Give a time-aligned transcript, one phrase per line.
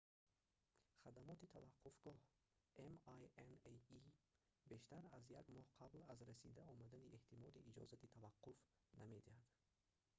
[1.01, 2.17] хадамоти таваққуфгоҳ
[3.89, 4.13] minae
[4.71, 8.57] бештар аз як моҳ қабл аз расида омадани эҳтимолӣ иҷозати таваққуф
[8.99, 9.47] намедиҳад